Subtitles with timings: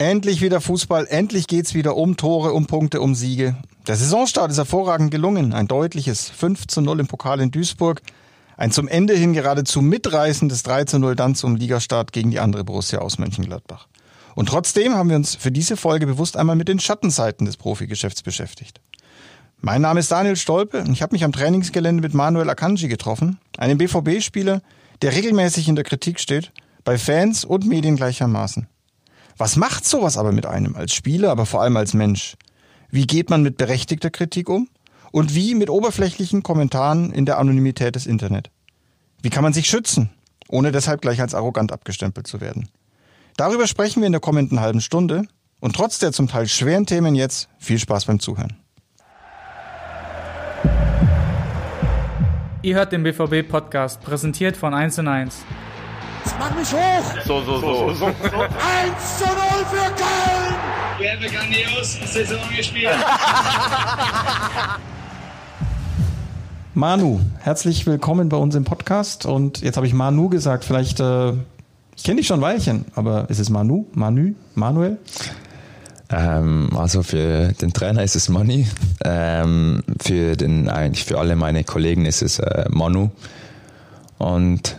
[0.00, 3.56] Endlich wieder Fußball, endlich geht's wieder um Tore, um Punkte, um Siege.
[3.88, 5.52] Der Saisonstart ist hervorragend gelungen.
[5.52, 8.00] Ein deutliches 5 zu 0 im Pokal in Duisburg.
[8.56, 12.62] Ein zum Ende hin geradezu mitreißendes 3 zu 0 dann zum Ligastart gegen die andere
[12.62, 13.88] Borussia aus Mönchengladbach.
[14.36, 18.22] Und trotzdem haben wir uns für diese Folge bewusst einmal mit den Schattenseiten des Profigeschäfts
[18.22, 18.80] beschäftigt.
[19.60, 23.40] Mein Name ist Daniel Stolpe und ich habe mich am Trainingsgelände mit Manuel Akanji getroffen,
[23.56, 24.62] einem BVB-Spieler,
[25.02, 26.52] der regelmäßig in der Kritik steht,
[26.84, 28.68] bei Fans und Medien gleichermaßen.
[29.38, 32.36] Was macht sowas aber mit einem als Spieler, aber vor allem als Mensch?
[32.90, 34.68] Wie geht man mit berechtigter Kritik um?
[35.12, 38.50] Und wie mit oberflächlichen Kommentaren in der Anonymität des Internet?
[39.22, 40.10] Wie kann man sich schützen,
[40.48, 42.68] ohne deshalb gleich als arrogant abgestempelt zu werden?
[43.36, 45.22] Darüber sprechen wir in der kommenden halben Stunde
[45.60, 48.56] und trotz der zum Teil schweren Themen jetzt viel Spaß beim Zuhören.
[52.62, 54.98] Ihr hört den BVB-Podcast, präsentiert von 1
[56.24, 56.34] 1.
[56.38, 57.22] Mach mich hoch!
[57.24, 57.94] So, so, so.
[57.94, 58.06] so.
[58.06, 58.14] 1
[59.18, 59.34] zu 0
[59.70, 60.54] für Köln!
[60.98, 62.90] Wir haben eine grandios Saison gespielt.
[66.74, 69.26] Manu, herzlich willkommen bei uns im Podcast.
[69.26, 71.32] Und jetzt habe ich Manu gesagt, vielleicht, äh,
[71.96, 74.98] ich kenne dich schon ein Weilchen, aber ist es Manu, Manu, Manuel?
[76.10, 78.66] Ähm, also für den Trainer ist es Mani,
[79.04, 83.10] ähm, für den eigentlich für alle meine Kollegen ist es äh, Manu
[84.16, 84.78] und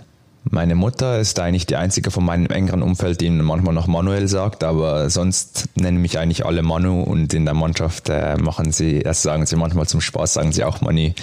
[0.51, 4.63] meine Mutter ist eigentlich die einzige von meinem engeren Umfeld, die manchmal noch Manuel sagt,
[4.63, 9.21] aber sonst nennen mich eigentlich alle Manu und in der Mannschaft äh, machen sie, das
[9.21, 11.13] sagen sie manchmal zum Spaß, sagen sie auch Mani,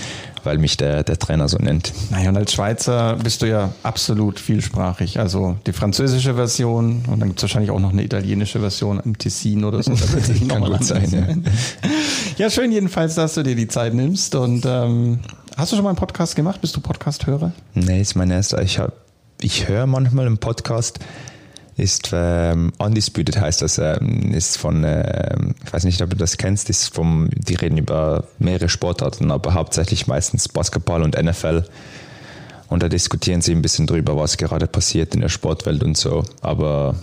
[0.45, 1.93] weil mich der, der Trainer so nennt.
[2.11, 5.19] Naja, und als Schweizer bist du ja absolut vielsprachig.
[5.19, 9.19] Also die französische Version und dann gibt es wahrscheinlich auch noch eine italienische Version im
[9.19, 9.93] Tessin oder so.
[10.17, 12.45] Das Kann gut sein, ja.
[12.45, 15.19] ja, schön jedenfalls, dass du dir die Zeit nimmst und ähm,
[15.57, 16.61] Hast du schon mal einen Podcast gemacht?
[16.61, 17.51] Bist du Podcast-Hörer?
[17.73, 18.61] Nee, ist mein erster.
[18.61, 18.93] Ich habe
[19.41, 20.99] ich höre manchmal einen Podcast,
[21.77, 26.39] ist ähm, Undisputed heißt das, ähm, ist von, ähm, ich weiß nicht, ob du das
[26.39, 31.65] kennst, ist vom, die reden über mehrere Sportarten, aber hauptsächlich meistens Basketball und NFL.
[32.69, 36.25] Und da diskutieren sie ein bisschen drüber, was gerade passiert in der Sportwelt und so.
[36.41, 36.95] Aber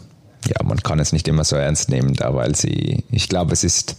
[0.47, 3.63] ja, man kann es nicht immer so ernst nehmen, da, weil sie, ich glaube, es
[3.63, 3.95] ist,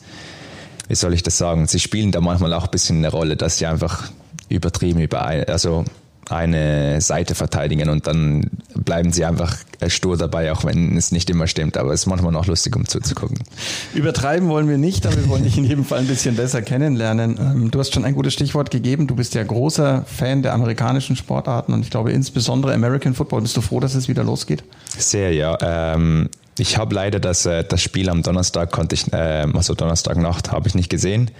[0.88, 3.58] wie soll ich das sagen, sie spielen da manchmal auch ein bisschen eine Rolle, dass
[3.58, 4.10] sie einfach
[4.48, 5.84] übertrieben über, also
[6.28, 9.56] eine Seite verteidigen und dann bleiben sie einfach
[9.88, 11.76] stur dabei, auch wenn es nicht immer stimmt.
[11.76, 13.38] Aber es ist manchmal noch lustig, um zuzugucken.
[13.94, 17.38] Übertreiben wollen wir nicht, aber wir wollen dich in jedem Fall ein bisschen besser kennenlernen.
[17.38, 19.06] Ähm, du hast schon ein gutes Stichwort gegeben.
[19.06, 23.42] Du bist ja großer Fan der amerikanischen Sportarten und ich glaube insbesondere American Football.
[23.42, 24.64] Bist du froh, dass es wieder losgeht?
[24.96, 25.56] Sehr, ja.
[25.60, 30.52] Ähm, ich habe leider das, äh, das Spiel am Donnerstag konnte ich, äh, also Donnerstagnacht
[30.52, 31.30] habe ich nicht gesehen.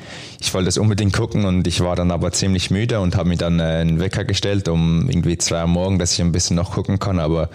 [0.41, 3.37] Ich wollte es unbedingt gucken und ich war dann aber ziemlich müde und habe mir
[3.37, 6.73] dann äh, einen Wecker gestellt um irgendwie zwei Uhr morgen, dass ich ein bisschen noch
[6.73, 7.21] gucken kann.
[7.21, 7.49] Aber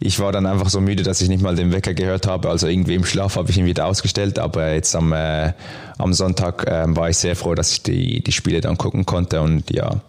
[0.00, 2.48] ich war dann einfach so müde, dass ich nicht mal den Wecker gehört habe.
[2.48, 4.38] Also irgendwie im Schlaf habe ich ihn wieder ausgestellt.
[4.38, 5.52] Aber jetzt am, äh,
[5.98, 9.40] am Sonntag äh, war ich sehr froh, dass ich die, die Spiele dann gucken konnte
[9.42, 10.00] und ja.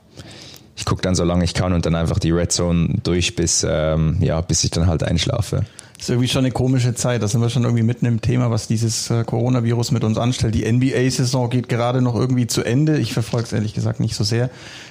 [0.75, 3.63] Ich gucke dann so lange ich kann und dann einfach die Red Zone durch, bis,
[3.69, 5.65] ähm, ja, bis ich dann halt einschlafe
[6.03, 7.23] ist irgendwie schon eine komische Zeit.
[7.23, 10.53] Da sind wir schon irgendwie mitten im Thema, was dieses äh, Coronavirus mit uns anstellt.
[10.53, 12.97] Die NBA-Saison geht gerade noch irgendwie zu Ende.
[12.97, 14.49] Ich verfolge es ehrlich gesagt nicht so sehr.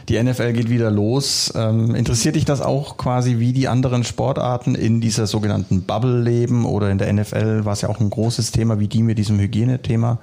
[0.08, 1.52] Die NFL geht wieder los.
[1.54, 6.64] Ähm, interessiert dich das auch quasi, wie die anderen Sportarten in dieser sogenannten Bubble leben?
[6.64, 9.38] Oder in der NFL war es ja auch ein großes Thema, wie die mit diesem
[9.38, 10.18] Hygienethema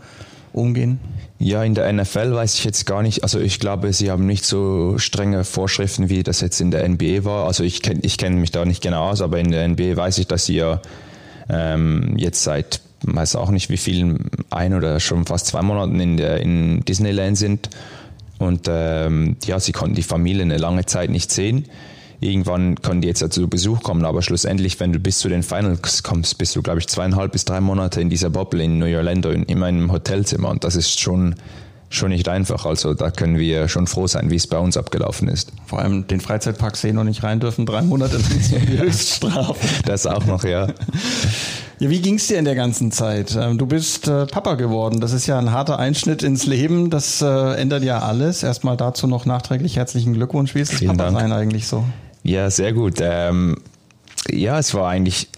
[0.53, 0.99] umgehen?
[1.37, 3.23] Ja, in der NFL weiß ich jetzt gar nicht.
[3.23, 7.23] Also ich glaube, sie haben nicht so strenge Vorschriften, wie das jetzt in der NBA
[7.23, 7.45] war.
[7.45, 10.17] Also ich kenne ich kenn mich da nicht genau aus, aber in der NBA weiß
[10.17, 10.81] ich, dass sie ja
[11.49, 16.17] ähm, jetzt seit, weiß auch nicht wie vielen, ein oder schon fast zwei Monaten in,
[16.17, 17.69] der, in Disneyland sind.
[18.37, 21.65] Und ähm, ja, sie konnten die Familie eine lange Zeit nicht sehen
[22.19, 25.43] irgendwann können die jetzt ja zu Besuch kommen, aber schlussendlich, wenn du bis zu den
[25.43, 28.95] Finals kommst, bist du, glaube ich, zweieinhalb bis drei Monate in dieser Bubble in New
[28.95, 31.35] Orlando in, in einem Hotelzimmer und das ist schon
[31.89, 32.65] schon nicht einfach.
[32.65, 35.51] Also da können wir schon froh sein, wie es bei uns abgelaufen ist.
[35.65, 39.55] Vor allem den Freizeitpark sehen noch nicht rein dürfen, drei Monate ist die Höchststrafe.
[39.85, 40.67] Das auch noch, ja.
[41.79, 43.35] Ja, wie ging's dir in der ganzen Zeit?
[43.39, 44.99] Ähm, du bist äh, Papa geworden.
[44.99, 46.89] Das ist ja ein harter Einschnitt ins Leben.
[46.89, 48.43] Das äh, ändert ja alles.
[48.43, 50.55] Erstmal dazu noch nachträglich herzlichen Glückwunsch.
[50.55, 51.85] Wie ist das Papa sein eigentlich so?
[52.29, 52.99] Ja, sehr gut.
[53.01, 53.57] Ähm,
[54.29, 55.29] ja, es war eigentlich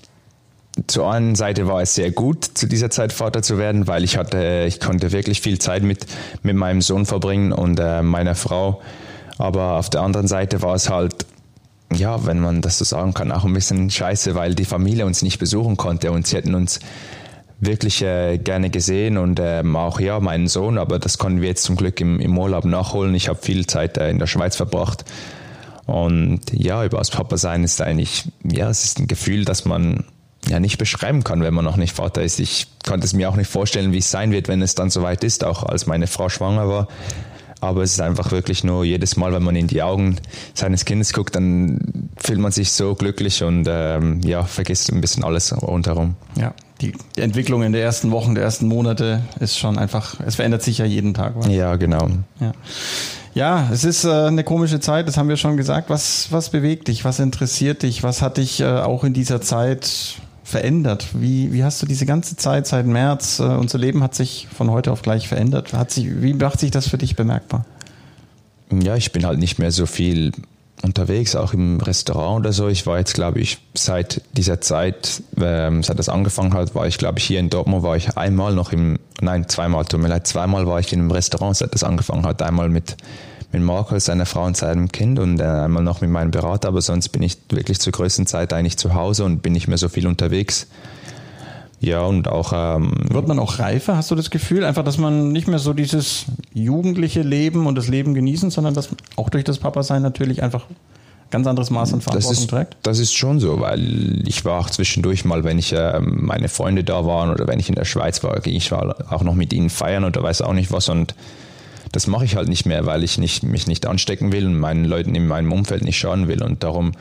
[0.88, 4.18] zur einen Seite war es sehr gut, zu dieser Zeit Vater zu werden, weil ich
[4.18, 6.06] hatte, ich konnte wirklich viel Zeit mit,
[6.44, 8.82] mit meinem Sohn verbringen und äh, meiner Frau.
[9.38, 11.26] Aber auf der anderen Seite war es halt,
[11.94, 15.22] ja, wenn man das so sagen kann, auch ein bisschen scheiße, weil die Familie uns
[15.22, 16.82] nicht besuchen konnte und sie hätten uns
[17.62, 21.64] wirklich äh, gerne gesehen und ähm, auch ja meinen Sohn, aber das konnten wir jetzt
[21.64, 23.16] zum Glück im, im Urlaub nachholen.
[23.16, 25.06] Ich habe viel Zeit äh, in der Schweiz verbracht
[25.92, 30.06] und ja, über das Papa sein ist eigentlich, ja, es ist ein Gefühl, dass man
[30.48, 32.40] ja nicht beschreiben kann, wenn man noch nicht Vater ist.
[32.40, 35.24] Ich konnte es mir auch nicht vorstellen, wie es sein wird, wenn es dann soweit
[35.24, 36.88] ist, auch als meine Frau schwanger war.
[37.60, 40.16] Aber es ist einfach wirklich nur jedes Mal, wenn man in die Augen
[40.56, 45.24] seines Kindes guckt, dann fühlt man sich so glücklich und ähm, ja, vergisst ein bisschen
[45.24, 46.16] alles rundherum.
[46.36, 50.64] Ja, die Entwicklung in den ersten Wochen, der ersten Monate ist schon einfach, es verändert
[50.64, 51.34] sich ja jeden Tag.
[51.36, 51.48] Was?
[51.50, 52.10] Ja, genau.
[52.40, 52.54] Ja.
[53.34, 55.90] Ja, es ist äh, eine komische Zeit, das haben wir schon gesagt.
[55.90, 57.06] Was, was bewegt dich?
[57.06, 58.04] Was interessiert dich?
[58.04, 61.08] Was hat dich äh, auch in dieser Zeit verändert?
[61.14, 64.70] Wie, wie hast du diese ganze Zeit seit März, äh, unser Leben hat sich von
[64.70, 65.74] heute auf gleich verändert.
[65.74, 67.66] Hat sich, wie macht sich das für dich bemerkbar?
[68.70, 70.32] Ja, ich bin halt nicht mehr so viel
[70.84, 72.68] unterwegs, auch im Restaurant oder so.
[72.68, 76.98] Ich war jetzt, glaube ich, seit dieser Zeit, ähm, seit das angefangen hat, war ich,
[76.98, 80.28] glaube ich, hier in Dortmund war ich einmal noch im, nein, zweimal, tut mir leid,
[80.28, 82.42] zweimal war ich in einem Restaurant, seit das angefangen hat.
[82.42, 82.98] Einmal mit,
[83.52, 86.82] mit Markus, seiner Frau und seinem Kind und äh, einmal noch mit meinem Berater, aber
[86.82, 89.90] sonst bin ich wirklich zur größten Zeit eigentlich zu Hause und bin nicht mehr so
[89.90, 90.68] viel unterwegs.
[91.82, 92.54] Ja, und auch.
[92.54, 93.98] Ähm, Wird man auch reifer?
[93.98, 97.88] Hast du das Gefühl, einfach, dass man nicht mehr so dieses jugendliche Leben und das
[97.88, 100.66] Leben genießen, sondern dass auch durch das Papa-Sein natürlich einfach
[101.32, 102.78] ganz anderes Maß an Verantwortung das ist, trägt?
[102.84, 106.84] Das ist schon so, weil ich war auch zwischendurch mal, wenn ich äh, meine Freunde
[106.84, 109.52] da waren oder wenn ich in der Schweiz war, ging ich war auch noch mit
[109.52, 111.16] ihnen feiern oder weiß auch nicht was und
[111.92, 114.86] das mache ich halt nicht mehr, weil ich nicht, mich nicht anstecken will und meinen
[114.86, 116.92] Leuten in meinem Umfeld nicht schaden will und darum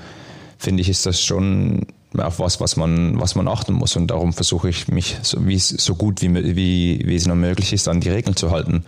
[0.58, 1.86] finde ich, ist das schon
[2.18, 3.96] auf was, was man, was man achten muss.
[3.96, 7.72] Und darum versuche ich mich so, wie so gut wie, wie, wie es noch möglich
[7.72, 8.84] ist, an die Regeln zu halten,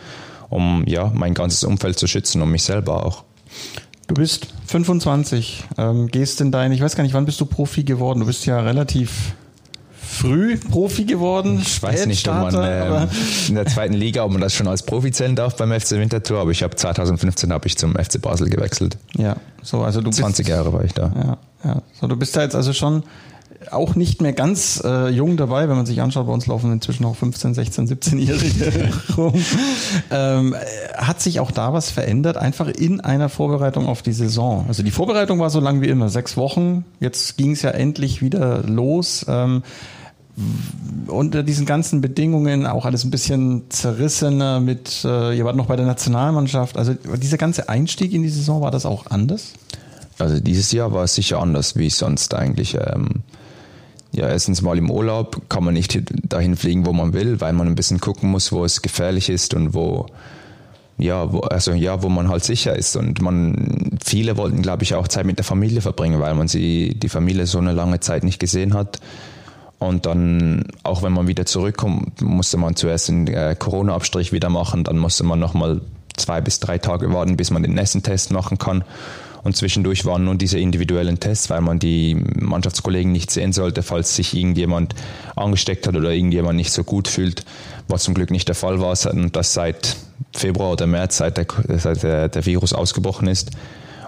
[0.51, 3.25] um ja, mein ganzes Umfeld zu schützen und mich selber auch.
[4.09, 7.85] Du bist 25, ähm, gehst in dein, ich weiß gar nicht, wann bist du Profi
[7.85, 8.21] geworden?
[8.21, 9.35] Du bist ja relativ
[10.23, 11.61] früh Profi geworden.
[11.61, 13.09] Ich weiß nicht, ob man äh,
[13.49, 16.39] in der zweiten Liga, ob man das schon als Profi zählen darf beim FC Winterthur,
[16.39, 18.97] aber ich habe 2015 habe ich zum FC Basel gewechselt.
[19.17, 21.13] Ja, so also du 20 bist, Jahre war ich da.
[21.15, 21.83] Ja, ja.
[22.01, 23.03] So, du bist da jetzt also schon
[23.71, 27.05] auch nicht mehr ganz äh, jung dabei, wenn man sich anschaut, bei uns laufen inzwischen
[27.05, 29.35] auch 15, 16, 17-Jährige rum.
[30.11, 30.57] Ähm,
[30.97, 34.65] hat sich auch da was verändert, einfach in einer Vorbereitung auf die Saison?
[34.69, 36.85] Also die Vorbereitung war so lang wie immer, sechs Wochen.
[37.01, 39.25] Jetzt ging es ja endlich wieder los.
[39.29, 39.63] Ähm,
[41.07, 45.77] unter diesen ganzen Bedingungen auch alles ein bisschen zerrissener mit, äh, ihr wart noch bei
[45.77, 46.79] der Nationalmannschaft.
[46.79, 49.53] Also dieser ganze Einstieg in die Saison, war das auch anders?
[50.19, 52.75] Also dieses Jahr war es sicher anders wie sonst eigentlich.
[52.75, 53.23] Ähm,
[54.13, 57.67] ja, erstens mal im Urlaub kann man nicht dahin fliegen, wo man will, weil man
[57.67, 60.07] ein bisschen gucken muss, wo es gefährlich ist und wo
[60.99, 62.97] ja, wo, also ja, wo man halt sicher ist.
[62.97, 66.95] Und man, viele wollten, glaube ich, auch Zeit mit der Familie verbringen, weil man sie,
[66.95, 69.01] die Familie so eine lange Zeit nicht gesehen hat.
[69.83, 74.85] Und dann, auch wenn man wieder zurückkommt, musste man zuerst den äh, Corona-Abstrich wieder machen,
[74.85, 75.81] dann musste man nochmal
[76.17, 78.85] zwei bis drei Tage warten, bis man den nächsten Test machen kann.
[79.43, 84.15] Und zwischendurch waren nur diese individuellen Tests, weil man die Mannschaftskollegen nicht sehen sollte, falls
[84.15, 84.95] sich irgendjemand
[85.35, 87.45] angesteckt hat oder irgendjemand nicht so gut fühlt,
[87.89, 89.97] was zum Glück nicht der Fall war, und das seit
[90.33, 91.47] Februar oder März, seit der,
[91.79, 93.51] seit der, der Virus ausgebrochen ist.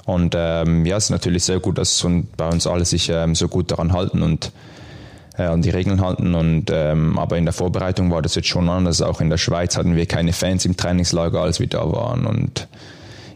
[0.05, 2.07] Und ähm, ja, es ist natürlich sehr gut, dass
[2.37, 4.53] bei uns alle sich ähm, so gut daran halten und
[5.37, 6.35] äh, an die Regeln halten.
[6.35, 9.03] Und, ähm, aber in der Vorbereitung war das jetzt schon anders.
[9.03, 12.27] Auch in der Schweiz hatten wir keine Fans im Trainingslager, als wir da waren.
[12.27, 12.69] Und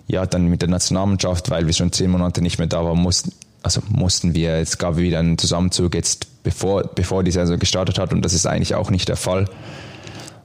[0.06, 3.32] ja, dann mit der Nationalmannschaft, weil wir schon zehn Monate nicht mehr da waren, mussten,
[3.62, 8.12] also mussten wir, es gab wieder einen Zusammenzug jetzt, bevor, bevor die Saison gestartet hat.
[8.12, 9.46] Und das ist eigentlich auch nicht der Fall.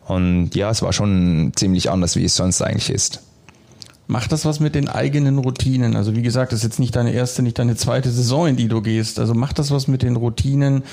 [0.06, 3.22] Und ja, es war schon ziemlich anders, wie es sonst eigentlich ist.
[4.06, 5.96] Macht das was mit den eigenen Routinen?
[5.96, 8.68] Also wie gesagt, das ist jetzt nicht deine erste, nicht deine zweite Saison, in die
[8.68, 9.18] du gehst.
[9.18, 10.84] Also macht das was mit den Routinen,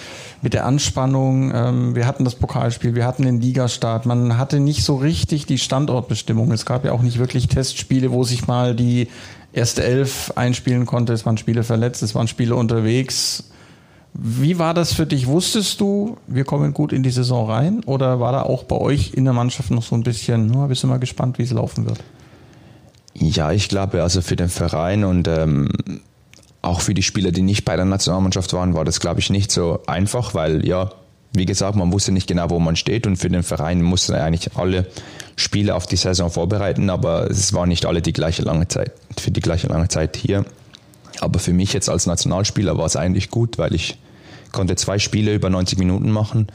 [0.42, 1.52] mit der Anspannung?
[1.52, 4.06] Ähm, wir hatten das Pokalspiel, wir hatten den Ligastart.
[4.06, 6.52] Man hatte nicht so richtig die Standortbestimmung.
[6.52, 9.08] Es gab ja auch nicht wirklich Testspiele, wo sich mal die
[9.52, 11.12] erste Elf einspielen konnte.
[11.12, 13.50] Es waren Spiele verletzt, es waren Spiele unterwegs.
[14.14, 15.26] Wie war das für dich?
[15.26, 17.82] Wusstest du, wir kommen gut in die Saison rein?
[17.86, 20.84] Oder war da auch bei euch in der Mannschaft noch so ein bisschen, nur bist
[20.84, 21.98] du mal gespannt, wie es laufen wird?
[23.20, 25.68] Ja, ich glaube, also für den Verein und ähm,
[26.62, 29.52] auch für die Spieler, die nicht bei der Nationalmannschaft waren, war das, glaube ich, nicht
[29.52, 30.90] so einfach, weil ja,
[31.32, 34.56] wie gesagt, man wusste nicht genau, wo man steht und für den Verein mussten eigentlich
[34.56, 34.86] alle
[35.36, 39.30] Spieler auf die Saison vorbereiten, aber es waren nicht alle die gleiche lange Zeit, für
[39.30, 40.44] die gleiche lange Zeit hier.
[41.20, 43.98] Aber für mich jetzt als Nationalspieler war es eigentlich gut, weil ich
[44.50, 46.48] konnte zwei Spiele über 90 Minuten machen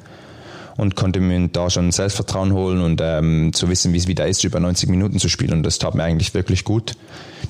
[0.77, 4.43] und konnte mir da schon Selbstvertrauen holen und ähm, zu wissen, wie es wieder ist,
[4.43, 5.53] über 90 Minuten zu spielen.
[5.53, 6.93] Und das tat mir eigentlich wirklich gut.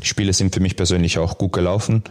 [0.02, 2.04] Die Spiele sind für mich persönlich auch gut gelaufen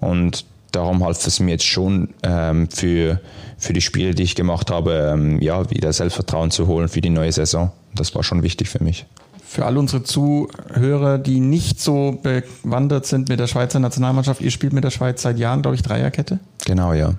[0.00, 3.20] und darum half es mir jetzt schon ähm, für,
[3.58, 7.10] für die Spiele, die ich gemacht habe, ähm, ja, wieder Selbstvertrauen zu holen für die
[7.10, 7.70] neue Saison.
[7.94, 9.06] Das war schon wichtig für mich.
[9.44, 14.72] Für all unsere Zuhörer, die nicht so bewandert sind mit der Schweizer Nationalmannschaft, ihr spielt
[14.72, 16.38] mit der Schweiz seit Jahren, glaube ich, Dreierkette?
[16.64, 17.14] Genau, ja.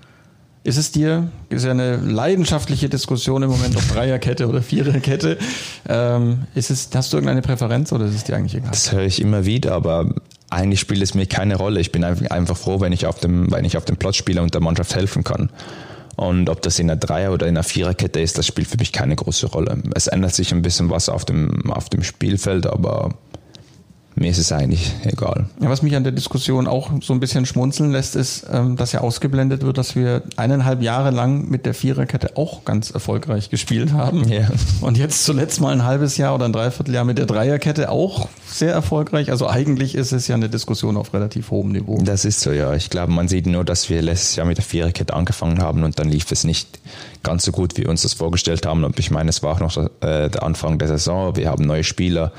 [0.65, 5.37] Ist es dir, ist ja eine leidenschaftliche Diskussion im Moment, ob Dreierkette oder Viererkette.
[5.89, 8.71] Ähm, ist es, hast du irgendeine Präferenz oder ist es dir eigentlich egal?
[8.71, 10.13] Das höre ich immer wieder, aber
[10.49, 11.81] eigentlich spielt es mir keine Rolle.
[11.81, 14.53] Ich bin einfach froh, wenn ich auf dem, wenn ich auf dem Platz spiele und
[14.53, 15.49] der Mannschaft helfen kann.
[16.15, 18.93] Und ob das in einer Dreier- oder in einer Viererkette ist, das spielt für mich
[18.93, 19.81] keine große Rolle.
[19.95, 23.15] Es ändert sich ein bisschen was auf dem, auf dem Spielfeld, aber
[24.15, 25.47] mir ist es eigentlich egal.
[25.59, 28.91] Ja, was mich an der Diskussion auch so ein bisschen schmunzeln lässt, ist, ähm, dass
[28.91, 33.91] ja ausgeblendet wird, dass wir eineinhalb Jahre lang mit der Viererkette auch ganz erfolgreich gespielt
[33.93, 34.27] haben.
[34.27, 34.49] Ja.
[34.81, 38.71] Und jetzt zuletzt mal ein halbes Jahr oder ein Dreivierteljahr mit der Dreierkette auch sehr
[38.71, 39.31] erfolgreich.
[39.31, 41.99] Also eigentlich ist es ja eine Diskussion auf relativ hohem Niveau.
[42.03, 42.73] Das ist so, ja.
[42.73, 45.97] Ich glaube, man sieht nur, dass wir letztes Jahr mit der Viererkette angefangen haben und
[45.99, 46.79] dann lief es nicht
[47.23, 48.83] ganz so gut, wie wir uns das vorgestellt haben.
[48.83, 51.35] Und ich meine, es war auch noch äh, der Anfang der Saison.
[51.35, 52.31] Wir haben neue Spieler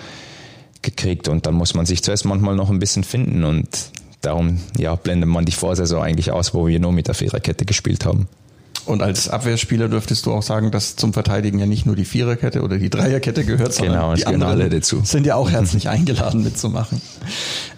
[0.84, 3.68] gekriegt und dann muss man sich zuerst manchmal noch ein bisschen finden und
[4.20, 8.04] darum ja, blendet man die Vorsaison eigentlich aus, wo wir nur mit der Viererkette gespielt
[8.04, 8.28] haben.
[8.86, 12.62] Und als Abwehrspieler dürftest du auch sagen, dass zum Verteidigen ja nicht nur die Viererkette
[12.62, 15.00] oder die Dreierkette gehört, sondern genau, die anderen alle dazu.
[15.04, 17.00] sind ja auch herzlich eingeladen mitzumachen.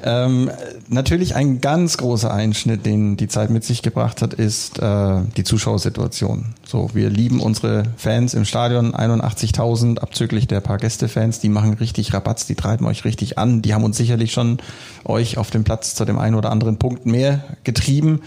[0.03, 0.51] Ähm,
[0.89, 5.45] natürlich ein ganz großer Einschnitt, den die Zeit mit sich gebracht hat, ist äh, die
[5.45, 6.55] Zuschauersituation.
[6.65, 12.13] So, wir lieben unsere Fans im Stadion, 81.000 abzüglich der paar Gästefans, die machen richtig
[12.15, 14.59] Rabatz, die treiben euch richtig an, die haben uns sicherlich schon
[15.05, 18.23] euch auf dem Platz zu dem einen oder anderen Punkt mehr getrieben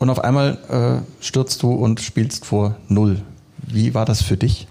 [0.00, 3.20] und auf einmal äh, stürzt du und spielst vor Null.
[3.58, 4.66] Wie war das für dich?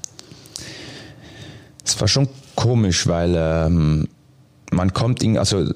[1.85, 4.07] Es war schon komisch, weil ähm,
[4.71, 5.71] man kommt in, also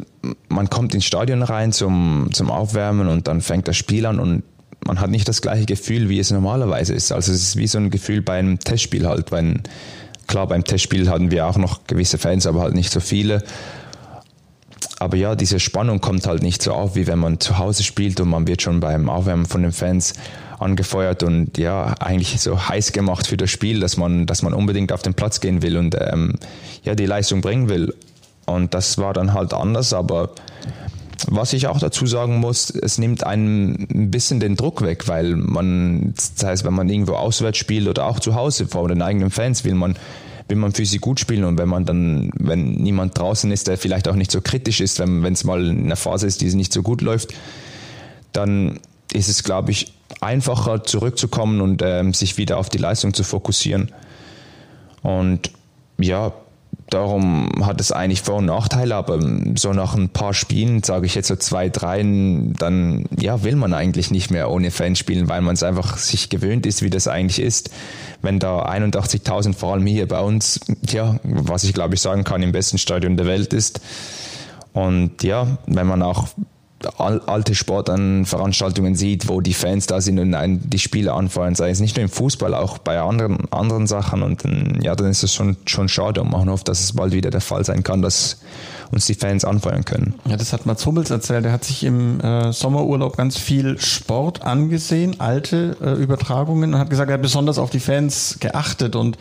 [0.50, 4.44] man kommt ins Stadion rein zum, zum Aufwärmen und dann fängt das Spiel an und
[4.86, 7.12] man hat nicht das gleiche Gefühl, wie es normalerweise ist.
[7.12, 9.32] Also es ist wie so ein Gefühl bei einem Testspiel halt.
[9.32, 9.62] Wenn,
[10.26, 13.44] klar, beim Testspiel hatten wir auch noch gewisse Fans, aber halt nicht so viele
[15.04, 18.22] aber ja, diese Spannung kommt halt nicht so auf, wie wenn man zu Hause spielt
[18.22, 20.14] und man wird schon beim Aufwärmen von den Fans
[20.60, 24.94] angefeuert und ja, eigentlich so heiß gemacht für das Spiel, dass man, dass man unbedingt
[24.94, 26.36] auf den Platz gehen will und ähm,
[26.84, 27.94] ja, die Leistung bringen will.
[28.46, 30.30] Und das war dann halt anders, aber
[31.28, 35.36] was ich auch dazu sagen muss, es nimmt einen ein bisschen den Druck weg, weil
[35.36, 39.32] man, das heißt, wenn man irgendwo auswärts spielt oder auch zu Hause vor den eigenen
[39.32, 39.98] Fans, will man
[40.48, 43.78] will man für sie gut spielen und wenn man dann, wenn niemand draußen ist, der
[43.78, 46.74] vielleicht auch nicht so kritisch ist, wenn es mal in einer Phase ist, die nicht
[46.74, 47.34] so gut läuft,
[48.32, 48.80] dann
[49.14, 53.92] ist es, glaube ich, einfacher zurückzukommen und ähm, sich wieder auf die Leistung zu fokussieren.
[55.02, 55.52] Und
[55.98, 56.34] ja,
[56.94, 59.20] darum hat es eigentlich Vor- und Nachteile, aber
[59.56, 63.74] so nach ein paar Spielen, sage ich jetzt so zwei, drei, dann ja, will man
[63.74, 67.08] eigentlich nicht mehr ohne Fans spielen, weil man es einfach sich gewöhnt ist, wie das
[67.08, 67.72] eigentlich ist.
[68.22, 72.44] Wenn da 81.000 vor allem hier bei uns, ja, was ich glaube ich sagen kann,
[72.44, 73.82] im besten Stadion der Welt ist.
[74.74, 76.28] Und ja, wenn man auch
[76.98, 81.96] alte Sportveranstaltungen sieht, wo die Fans da sind und die Spiele anfeuern, sei es nicht
[81.96, 84.24] nur im Fußball, auch bei anderen, anderen Sachen.
[84.24, 87.13] Und dann, ja, dann ist es schon, schon schade und man hofft, dass es bald
[87.13, 88.38] wieder der Fall sein kann, dass
[88.92, 90.13] uns die Fans anfeuern können.
[90.25, 91.46] Ja, das hat Mats Hummels erzählt.
[91.46, 96.90] Er hat sich im äh, Sommerurlaub ganz viel Sport angesehen, alte äh, Übertragungen und hat
[96.90, 99.18] gesagt, er hat besonders auf die Fans geachtet und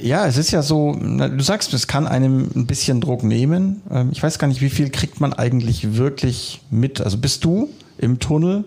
[0.00, 3.82] ja, es ist ja so, du sagst, es kann einem ein bisschen Druck nehmen.
[3.90, 7.00] Ähm, ich weiß gar nicht, wie viel kriegt man eigentlich wirklich mit?
[7.00, 8.64] Also bist du im Tunnel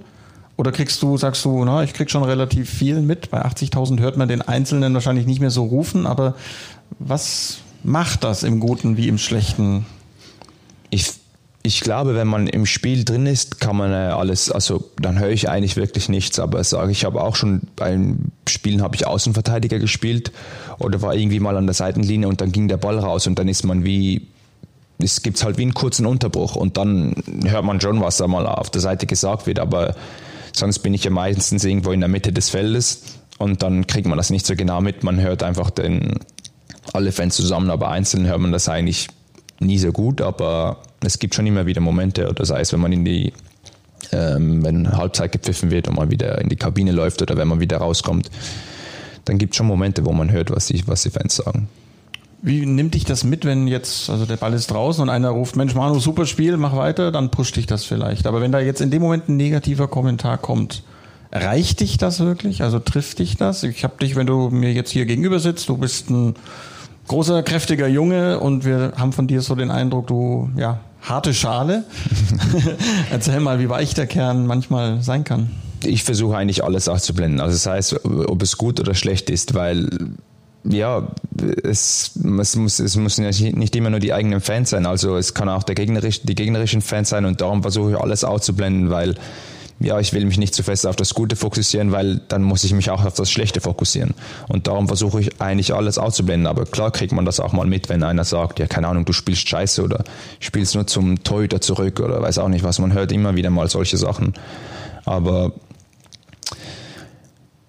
[0.58, 3.30] oder kriegst du, sagst du, na, ich krieg schon relativ viel mit.
[3.30, 6.36] Bei 80.000 hört man den Einzelnen wahrscheinlich nicht mehr so rufen, aber
[7.00, 9.86] was macht das im Guten wie im Schlechten?
[10.90, 11.14] Ich
[11.68, 15.32] ich glaube, wenn man im Spiel drin ist, kann man äh, alles, also dann höre
[15.32, 16.40] ich eigentlich wirklich nichts.
[16.40, 20.32] Aber sage ich habe auch schon beim Spielen habe ich Außenverteidiger gespielt
[20.80, 23.50] oder war irgendwie mal an der Seitenlinie und dann ging der Ball raus und dann
[23.50, 24.28] ist man wie
[25.00, 28.48] es gibt halt wie einen kurzen Unterbruch und dann hört man schon, was da mal
[28.48, 29.60] auf der Seite gesagt wird.
[29.60, 29.94] Aber
[30.54, 33.04] sonst bin ich ja meistens irgendwo in der Mitte des Feldes
[33.38, 35.04] und dann kriegt man das nicht so genau mit.
[35.04, 36.20] Man hört einfach den,
[36.94, 39.10] alle Fans zusammen, aber einzeln hört man das eigentlich
[39.60, 42.92] nie so gut, aber es gibt schon immer wieder Momente, oder sei es, wenn man
[42.92, 43.34] in die,
[44.12, 47.60] ähm, wenn Halbzeit gepfiffen wird und man wieder in die Kabine läuft oder wenn man
[47.60, 48.30] wieder rauskommt,
[49.26, 51.68] dann gibt es schon Momente, wo man hört, was die, was die Fans sagen.
[52.42, 55.56] Wie nimmt dich das mit, wenn jetzt, also der Ball ist draußen und einer ruft,
[55.56, 58.28] Mensch, Manu, super Spiel, mach weiter, dann pusht dich das vielleicht.
[58.28, 60.84] Aber wenn da jetzt in dem Moment ein negativer Kommentar kommt,
[61.32, 62.62] reicht dich das wirklich?
[62.62, 63.64] Also trifft dich das?
[63.64, 66.36] Ich habe dich, wenn du mir jetzt hier gegenüber sitzt, du bist ein
[67.08, 71.86] großer, kräftiger Junge und wir haben von dir so den Eindruck, du, ja, harte Schale.
[73.12, 75.52] Erzähl mal, wie weich der Kern manchmal sein kann.
[75.84, 77.40] Ich versuche eigentlich alles auszublenden.
[77.40, 79.90] Also das heißt, ob es gut oder schlecht ist, weil
[80.64, 81.08] ja,
[81.64, 84.86] es, es, muss, es müssen ja nicht immer nur die eigenen Fans sein.
[84.86, 88.24] Also es kann auch der gegnerisch, die gegnerischen Fans sein und darum versuche ich alles
[88.24, 89.16] auszublenden, weil
[89.80, 92.74] ja, ich will mich nicht zu fest auf das Gute fokussieren, weil dann muss ich
[92.74, 94.16] mich auch auf das Schlechte fokussieren.
[94.48, 96.48] Und darum versuche ich eigentlich alles auszublenden.
[96.48, 99.14] Aber klar kriegt man das auch mal mit, wenn einer sagt, ja, keine Ahnung, du
[99.14, 100.04] spielst scheiße oder
[100.40, 102.80] spielst nur zum Torhüter zurück oder weiß auch nicht was.
[102.80, 104.34] Man hört immer wieder mal solche Sachen.
[105.06, 105.54] Aber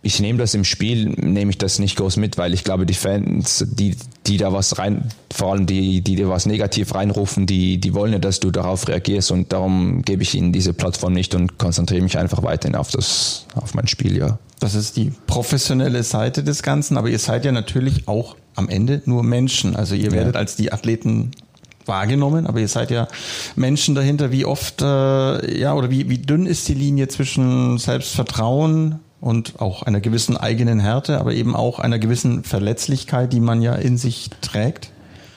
[0.08, 2.94] ich nehme das im Spiel, nehme ich das nicht groß mit, weil ich glaube, die
[2.94, 3.94] Fans, die,
[4.26, 8.14] die da was rein, vor allem die, die dir was negativ reinrufen, die, die wollen
[8.14, 12.02] ja, dass du darauf reagierst und darum gebe ich ihnen diese Plattform nicht und konzentriere
[12.02, 14.38] mich einfach weiterhin auf das, auf mein Spiel, ja.
[14.60, 19.02] Das ist die professionelle Seite des Ganzen, aber ihr seid ja natürlich auch am Ende
[19.04, 19.76] nur Menschen.
[19.76, 20.40] Also ihr werdet ja.
[20.40, 21.32] als die Athleten
[21.84, 23.08] wahrgenommen, aber ihr seid ja
[23.56, 24.32] Menschen dahinter.
[24.32, 29.82] Wie oft, äh, ja, oder wie, wie dünn ist die Linie zwischen Selbstvertrauen, und auch
[29.82, 34.30] einer gewissen eigenen Härte, aber eben auch einer gewissen Verletzlichkeit, die man ja in sich
[34.40, 34.90] trägt?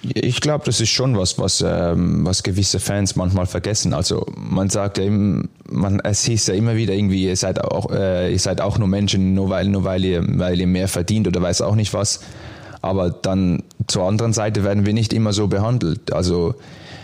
[0.03, 3.93] Ich glaube, das ist schon was, was, ähm, was gewisse Fans manchmal vergessen.
[3.93, 8.31] Also man sagt ja man, es hieß ja immer wieder irgendwie, ihr seid auch, äh,
[8.31, 11.41] ihr seid auch nur Menschen, nur weil, nur weil ihr, weil ihr mehr verdient oder
[11.41, 12.21] weiß auch nicht was.
[12.81, 16.11] Aber dann zur anderen Seite werden wir nicht immer so behandelt.
[16.13, 16.55] Also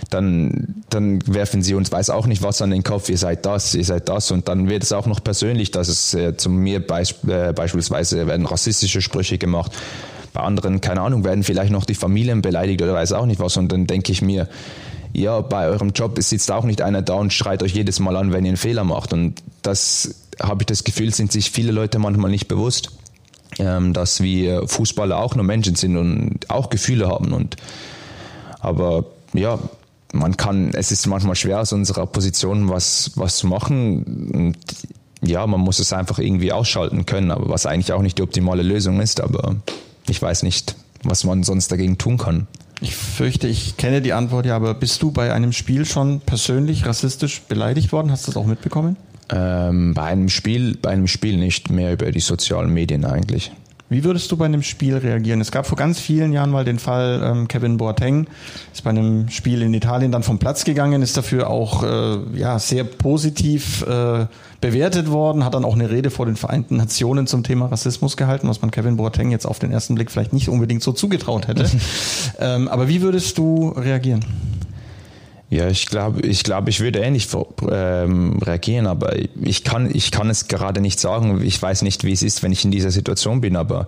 [0.10, 3.76] dann, dann werfen sie uns, weiß auch nicht was an den Kopf, ihr seid das,
[3.76, 4.32] ihr seid das.
[4.32, 8.28] Und dann wird es auch noch persönlich, dass es äh, zu mir beisp äh, beispielsweise
[8.28, 9.72] werden rassistische Sprüche gemacht,
[10.34, 13.58] bei anderen, keine Ahnung, werden vielleicht noch die Familien beleidigt oder weiß auch nicht was.
[13.58, 14.48] Und dann denke ich mir,
[15.14, 18.32] ja, bei eurem Job sitzt auch nicht einer da und schreit euch jedes Mal an,
[18.32, 19.14] wenn ihr einen Fehler macht.
[19.14, 22.92] Und das habe ich das Gefühl, sind sich viele Leute manchmal nicht bewusst,
[23.60, 27.34] ähm, dass wir Fußballer auch nur Menschen sind und auch Gefühle haben.
[27.34, 27.58] Und
[28.60, 29.60] aber ja,
[30.14, 34.04] man kann, es ist manchmal schwer aus unserer Position was, was zu machen.
[34.34, 34.58] Und
[35.22, 38.64] ja, man muss es einfach irgendwie ausschalten können, aber was eigentlich auch nicht die optimale
[38.64, 39.56] Lösung ist, aber
[40.08, 42.48] ich weiß nicht, was man sonst dagegen tun kann.
[42.80, 46.86] Ich fürchte, ich kenne die Antwort ja, aber bist du bei einem Spiel schon persönlich
[46.86, 48.12] rassistisch beleidigt worden?
[48.12, 48.98] Hast du das auch mitbekommen?
[49.30, 53.52] Ähm, bei einem Spiel, bei einem Spiel nicht mehr über die sozialen Medien eigentlich.
[53.90, 55.40] Wie würdest du bei einem Spiel reagieren?
[55.40, 58.28] Es gab vor ganz vielen Jahren mal den Fall, ähm, Kevin Boateng
[58.74, 62.60] ist bei einem Spiel in Italien dann vom Platz gegangen, ist dafür auch äh, ja,
[62.60, 64.26] sehr positiv äh,
[64.60, 68.50] bewertet worden, hat dann auch eine Rede vor den Vereinten Nationen zum Thema Rassismus gehalten,
[68.50, 71.70] was man Kevin Boateng jetzt auf den ersten Blick vielleicht nicht unbedingt so zugetraut hätte.
[72.40, 74.26] ähm, aber wie würdest du reagieren?
[75.50, 77.30] Ja, ich glaube, ich glaube, ich würde ähnlich
[77.72, 81.42] ähm, reagieren, aber ich kann, ich kann es gerade nicht sagen.
[81.42, 83.88] Ich weiß nicht, wie es ist, wenn ich in dieser Situation bin, aber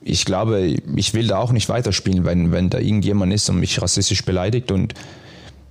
[0.00, 3.82] ich glaube, ich will da auch nicht weiterspielen, wenn, wenn da irgendjemand ist und mich
[3.82, 4.94] rassistisch beleidigt und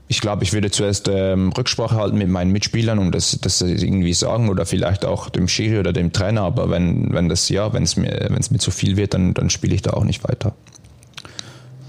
[0.09, 4.13] ich glaube, ich würde zuerst ähm, Rücksprache halten mit meinen Mitspielern und das, das irgendwie
[4.13, 7.83] sagen oder vielleicht auch dem Schiri oder dem Trainer, aber wenn, wenn das ja, wenn
[7.83, 10.53] es mir, mir zu viel wird, dann, dann spiele ich da auch nicht weiter.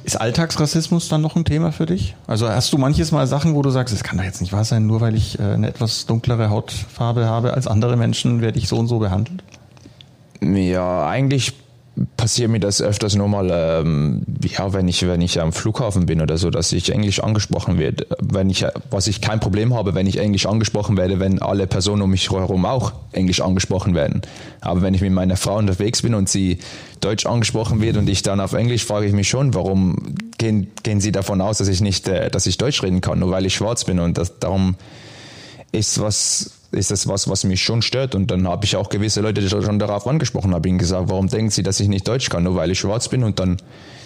[0.09, 2.17] Ist Alltagsrassismus dann noch ein Thema für dich?
[2.27, 4.65] Also hast du manches Mal Sachen, wo du sagst, es kann doch jetzt nicht wahr
[4.65, 8.69] sein, nur weil ich äh, eine etwas dunklere Hautfarbe habe als andere Menschen, werde ich
[8.69, 9.45] so und so behandelt?
[10.41, 11.53] Ja, eigentlich
[12.17, 16.21] passiert mir das öfters nur mal, ähm, ja, wenn ich, wenn ich am Flughafen bin
[16.21, 18.07] oder so, dass ich Englisch angesprochen werde.
[18.21, 22.03] Wenn ich, was ich kein Problem habe, wenn ich Englisch angesprochen werde, wenn alle Personen
[22.03, 24.23] um mich herum auch Englisch angesprochen werden.
[24.61, 26.59] Aber wenn ich mit meiner Frau unterwegs bin und sie
[27.01, 31.01] Deutsch angesprochen wird und ich dann auf Englisch, frage ich mich schon, warum gehen, gehen
[31.01, 33.55] sie davon aus, dass ich nicht, äh, dass ich Deutsch reden kann, nur weil ich
[33.55, 34.77] schwarz bin und das, darum
[35.73, 38.15] ist was, ist das was, was mich schon stört.
[38.15, 41.51] Und dann habe ich auch gewisse Leute schon darauf angesprochen, habe ihnen gesagt, warum denken
[41.51, 43.25] sie, dass ich nicht Deutsch kann, nur weil ich schwarz bin?
[43.25, 43.57] Und dann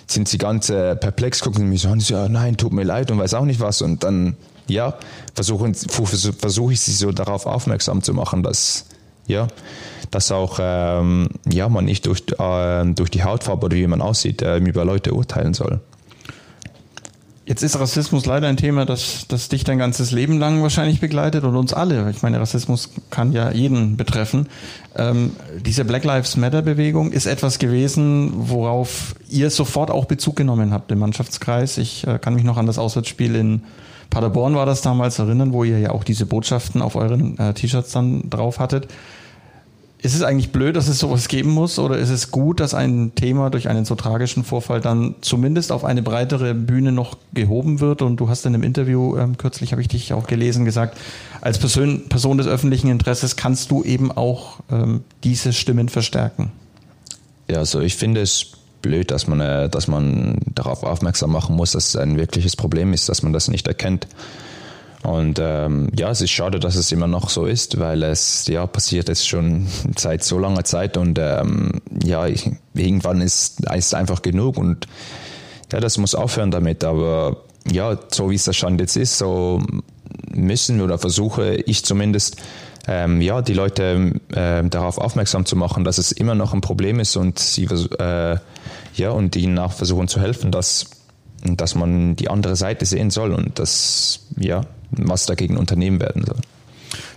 [0.07, 3.19] sind sie ganz äh, perplex, gucken mich so an, ja, nein, tut mir leid und
[3.19, 3.83] weiß auch nicht was.
[3.83, 4.37] Und dann,
[4.69, 4.95] ja,
[5.35, 8.87] versuche versuch ich sie so darauf aufmerksam zu machen, dass,
[9.27, 9.49] ja,
[10.11, 14.43] dass auch, ähm, ja, man nicht durch, äh, durch die Hautfarbe oder wie man aussieht,
[14.43, 15.81] äh, über Leute urteilen soll.
[17.45, 21.43] Jetzt ist Rassismus leider ein Thema, das, das dich dein ganzes Leben lang wahrscheinlich begleitet
[21.43, 22.09] und uns alle.
[22.11, 24.49] Ich meine, Rassismus kann ja jeden betreffen.
[24.97, 25.33] Ähm,
[25.65, 30.93] diese Black Lives Matter Bewegung ist etwas gewesen, worauf ihr sofort auch Bezug genommen habt
[30.93, 31.79] im Mannschaftskreis.
[31.79, 33.63] Ich äh, kann mich noch an das Auswärtsspiel in
[34.13, 37.93] Paderborn war das damals erinnern, wo ihr ja auch diese Botschaften auf euren äh, T-Shirts
[37.93, 38.89] dann drauf hattet.
[40.03, 43.15] Ist es eigentlich blöd, dass es sowas geben muss oder ist es gut, dass ein
[43.15, 48.03] Thema durch einen so tragischen Vorfall dann zumindest auf eine breitere Bühne noch gehoben wird?
[48.03, 50.99] Und du hast in einem Interview, ähm, kürzlich habe ich dich auch gelesen, gesagt,
[51.41, 56.51] als Person, Person des öffentlichen Interesses kannst du eben auch ähm, diese Stimmen verstärken.
[57.49, 61.73] Ja, also ich finde es blöd, dass man, äh, dass man darauf aufmerksam machen muss,
[61.73, 64.09] dass es ein wirkliches Problem ist, dass man das nicht erkennt.
[65.03, 68.67] Und ähm, ja, es ist schade, dass es immer noch so ist, weil es ja
[68.67, 69.67] passiert jetzt schon
[69.99, 74.87] seit so langer Zeit und ähm, ja, ich, irgendwann ist es einfach genug und
[75.73, 76.85] ja, das muss aufhören damit.
[76.85, 77.39] Aber
[77.71, 79.61] ja, so wie es der Stand jetzt ist, so
[80.31, 82.37] müssen oder versuche ich zumindest
[82.87, 87.01] ähm, ja, die Leute äh, darauf aufmerksam zu machen, dass es immer noch ein Problem
[87.01, 88.37] ist und sie äh,
[88.95, 90.87] ja und ihnen auch versuchen zu helfen, dass,
[91.43, 96.39] dass man die andere Seite sehen soll und dass ja was dagegen unternehmen werden soll.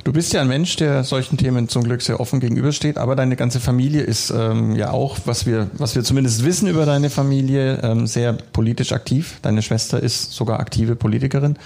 [0.03, 3.35] Du bist ja ein Mensch, der solchen Themen zum Glück sehr offen gegenübersteht, aber deine
[3.35, 7.79] ganze Familie ist ähm, ja auch, was wir, was wir zumindest wissen über deine Familie,
[7.81, 9.39] ähm, sehr politisch aktiv.
[9.41, 11.57] Deine Schwester ist sogar aktive Politikerin.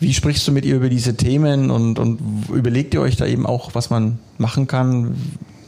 [0.00, 2.18] Wie sprichst du mit ihr über diese Themen und, und
[2.52, 5.16] überlegt ihr euch da eben auch, was man machen kann,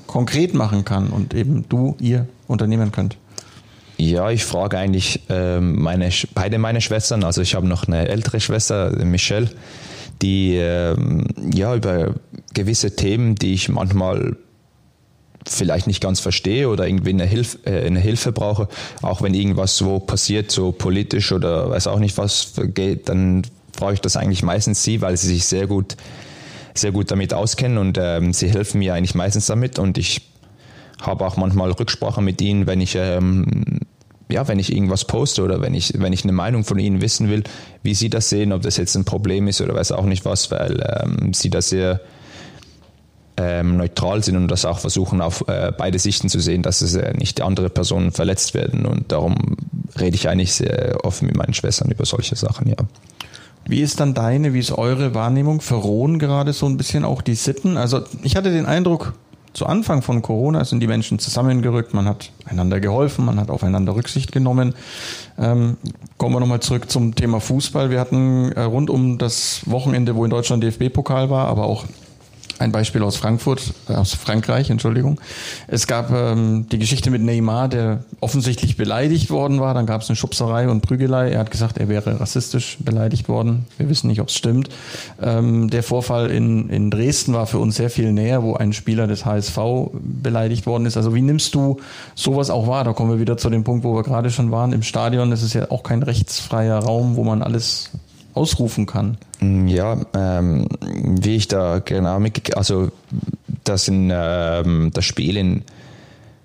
[0.06, 3.16] konkret machen kann und eben du, ihr unternehmen könnt?
[3.98, 7.24] Ja, ich frage eigentlich ähm, meine, beide meine Schwestern.
[7.24, 9.50] Also ich habe noch eine ältere Schwester, Michelle,
[10.22, 12.14] die ähm, ja über
[12.54, 14.36] gewisse Themen, die ich manchmal
[15.44, 18.68] vielleicht nicht ganz verstehe oder irgendwie eine Hilfe, äh, eine Hilfe brauche,
[19.02, 23.94] auch wenn irgendwas so passiert, so politisch oder weiß auch nicht was geht, dann brauche
[23.94, 25.96] ich das eigentlich meistens sie, weil sie sich sehr gut,
[26.74, 30.22] sehr gut damit auskennen und ähm, sie helfen mir eigentlich meistens damit und ich
[31.00, 33.80] habe auch manchmal Rücksprache mit ihnen, wenn ich ähm,
[34.30, 37.28] ja, wenn ich irgendwas poste oder wenn ich, wenn ich eine Meinung von ihnen wissen
[37.28, 37.44] will,
[37.82, 40.50] wie sie das sehen, ob das jetzt ein Problem ist oder weiß auch nicht was,
[40.50, 42.00] weil ähm, sie da sehr
[43.38, 46.94] ähm, neutral sind und das auch versuchen, auf äh, beide Sichten zu sehen, dass es
[46.94, 48.84] äh, nicht andere Personen verletzt werden.
[48.84, 49.56] Und darum
[49.98, 52.76] rede ich eigentlich sehr offen mit meinen Schwestern über solche Sachen, ja.
[53.66, 55.60] Wie ist dann deine, wie ist eure Wahrnehmung?
[55.60, 57.76] Verrohen gerade so ein bisschen auch die Sitten?
[57.76, 59.12] Also ich hatte den Eindruck,
[59.58, 63.96] zu Anfang von Corona sind die Menschen zusammengerückt, man hat einander geholfen, man hat aufeinander
[63.96, 64.74] Rücksicht genommen.
[65.36, 65.76] Ähm,
[66.16, 67.90] kommen wir nochmal zurück zum Thema Fußball.
[67.90, 71.86] Wir hatten äh, rund um das Wochenende, wo in Deutschland DFB-Pokal war, aber auch
[72.58, 75.20] ein Beispiel aus Frankfurt, äh, aus Frankreich, Entschuldigung.
[75.66, 79.74] Es gab ähm, die Geschichte mit Neymar, der offensichtlich beleidigt worden war.
[79.74, 81.30] Dann gab es eine Schubserei und Prügelei.
[81.30, 83.66] Er hat gesagt, er wäre rassistisch beleidigt worden.
[83.76, 84.68] Wir wissen nicht, ob es stimmt.
[85.22, 89.06] Ähm, der Vorfall in, in Dresden war für uns sehr viel näher, wo ein Spieler
[89.06, 89.58] des HSV
[90.02, 90.96] beleidigt worden ist.
[90.96, 91.78] Also wie nimmst du
[92.14, 92.84] sowas auch wahr?
[92.84, 94.72] Da kommen wir wieder zu dem Punkt, wo wir gerade schon waren.
[94.72, 97.90] Im Stadion ist es ja auch kein rechtsfreier Raum, wo man alles
[98.34, 99.18] ausrufen kann?
[99.40, 102.90] Ja, ähm, wie ich da genau mitgekriegt, also
[103.64, 105.64] das, in, ähm, das Spiel in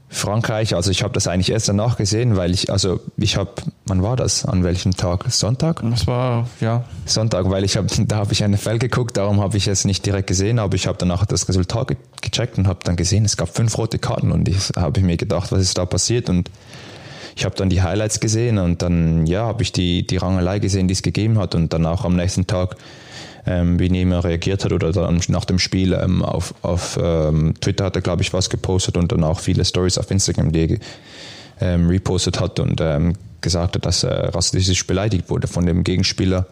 [0.09, 3.49] Frankreich, also ich habe das eigentlich erst danach gesehen, weil ich, also ich habe,
[3.87, 4.45] wann war das?
[4.45, 5.25] An welchem Tag?
[5.29, 5.81] Sonntag?
[5.89, 6.83] Das war, ja.
[7.05, 10.05] Sonntag, weil ich habe, da habe ich eine Fell geguckt, darum habe ich es nicht
[10.05, 13.49] direkt gesehen, aber ich habe danach das Resultat gecheckt und habe dann gesehen, es gab
[13.49, 16.51] fünf rote Karten und ich habe mir gedacht, was ist da passiert und
[17.35, 20.87] ich habe dann die Highlights gesehen und dann ja habe ich die, die Rangelei gesehen,
[20.87, 22.75] die es gegeben hat und dann auch am nächsten Tag,
[23.45, 27.85] ähm, wie Nehmer reagiert hat oder dann nach dem Spiel ähm, auf, auf ähm, Twitter
[27.85, 30.79] hat er glaube ich was gepostet und dann auch viele Stories auf Instagram, die
[31.59, 35.83] er ähm, repostet hat und ähm, gesagt hat, dass er rassistisch beleidigt wurde von dem
[35.83, 36.47] Gegenspieler.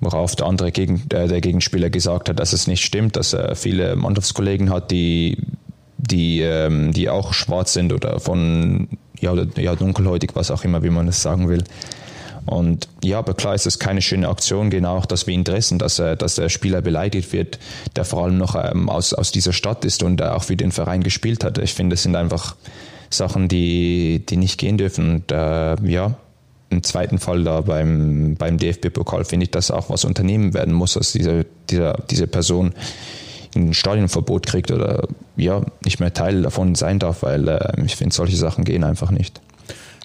[0.00, 3.56] Worauf der andere Gegen, der, der Gegenspieler gesagt hat, dass es nicht stimmt, dass er
[3.56, 5.38] viele Mannschaftskollegen hat, die
[5.98, 8.88] die, ähm, die auch schwarz sind oder von
[9.20, 11.64] ja, oder, ja, dunkelhäutig, was auch immer, wie man es sagen will.
[12.46, 15.78] Und ja, aber klar ist das keine schöne Aktion, genau auch das wie in Dresden,
[15.78, 17.58] dass, dass der Spieler beleidigt wird,
[17.94, 21.02] der vor allem noch ähm, aus, aus dieser Stadt ist und auch für den Verein
[21.02, 21.58] gespielt hat.
[21.58, 22.56] Ich finde, das sind einfach
[23.10, 25.16] Sachen, die, die nicht gehen dürfen.
[25.16, 26.14] Und äh, ja,
[26.70, 30.94] im zweiten Fall da beim, beim DFB-Pokal finde ich, dass auch was unternehmen werden muss,
[30.94, 32.72] dass diese, dieser, diese Person
[33.54, 38.14] ein Stadionverbot kriegt oder ja, nicht mehr Teil davon sein darf, weil äh, ich finde,
[38.14, 39.40] solche Sachen gehen einfach nicht.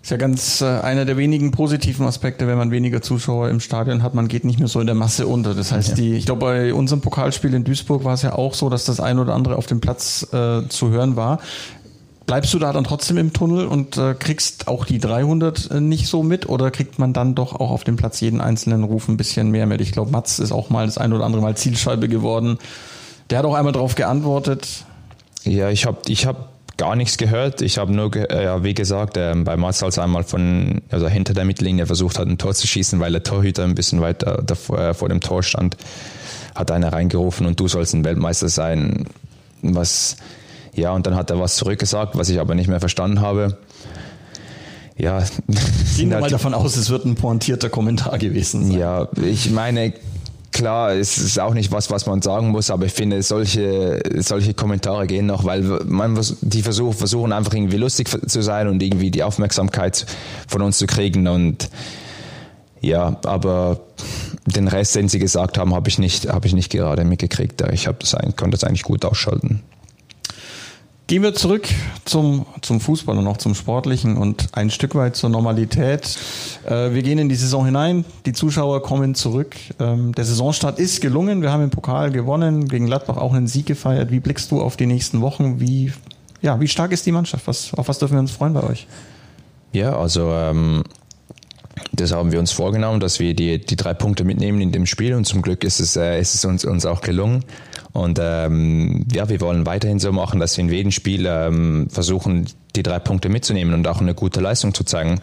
[0.04, 4.04] Ist ja ganz äh, einer der wenigen positiven Aspekte, wenn man weniger Zuschauer im Stadion
[4.04, 4.14] hat.
[4.14, 5.54] Man geht nicht mehr so in der Masse unter.
[5.54, 5.96] Das heißt, ja.
[5.96, 9.00] die, ich glaube, bei unserem Pokalspiel in Duisburg war es ja auch so, dass das
[9.00, 11.40] ein oder andere auf dem Platz äh, zu hören war.
[12.26, 16.08] Bleibst du da dann trotzdem im Tunnel und äh, kriegst auch die 300 äh, nicht
[16.08, 19.16] so mit oder kriegt man dann doch auch auf dem Platz jeden einzelnen Ruf ein
[19.16, 19.80] bisschen mehr mit?
[19.80, 22.60] Ich glaube, Mats ist auch mal das ein oder andere Mal Zielscheibe geworden.
[23.30, 24.86] Der hat auch einmal darauf geantwortet.
[25.44, 27.62] Ja, ich habe ich hab gar nichts gehört.
[27.62, 31.46] Ich habe nur, äh, ja, wie gesagt, äh, bei Marzals einmal von, also hinter der
[31.46, 34.94] Mittellinie versucht hat, ein Tor zu schießen, weil der Torhüter ein bisschen weiter davor, äh,
[34.94, 35.78] vor dem Tor stand,
[36.56, 39.06] hat einer reingerufen und du sollst ein Weltmeister sein.
[39.62, 40.18] Was,
[40.74, 43.58] ja, und dann hat er was zurückgesagt, was ich aber nicht mehr verstanden habe.
[44.98, 45.24] Ja.
[45.96, 48.78] Gehen wir mal davon aus, es wird ein pointierter Kommentar gewesen sein.
[48.78, 49.94] Ja, ich meine,
[50.54, 54.54] klar, es ist auch nicht was, was man sagen muss, aber ich finde, solche, solche
[54.54, 59.12] Kommentare gehen noch, weil man, die versuch, versuchen einfach irgendwie lustig zu sein und irgendwie
[59.12, 60.06] die Aufmerksamkeit
[60.48, 61.70] von uns zu kriegen und
[62.80, 63.80] ja, aber
[64.46, 67.62] den Rest, den sie gesagt haben, habe ich nicht, ich nicht gerade mitgekriegt.
[67.72, 69.62] Ich das, konnte das eigentlich gut ausschalten.
[71.06, 71.68] Gehen wir zurück
[72.06, 76.18] zum, zum Fußball und auch zum Sportlichen und ein Stück weit zur Normalität.
[76.66, 79.54] Äh, wir gehen in die Saison hinein, die Zuschauer kommen zurück.
[79.82, 83.66] Ähm, der Saisonstart ist gelungen, wir haben im Pokal gewonnen, gegen Gladbach auch einen Sieg
[83.66, 84.12] gefeiert.
[84.12, 85.60] Wie blickst du auf die nächsten Wochen?
[85.60, 85.92] Wie,
[86.42, 87.48] ja, wie stark ist die Mannschaft?
[87.48, 88.88] Was, auf was dürfen wir uns freuen bei euch?
[89.74, 90.84] Ja, also ähm,
[91.92, 95.16] das haben wir uns vorgenommen, dass wir die, die drei Punkte mitnehmen in dem Spiel
[95.16, 97.44] und zum Glück ist es, äh, ist es uns, uns auch gelungen.
[97.92, 102.48] Und ähm, ja, wir wollen weiterhin so machen, dass wir in jedem Spiel ähm, versuchen,
[102.76, 105.22] die drei Punkte mitzunehmen und auch eine gute Leistung zu zeigen.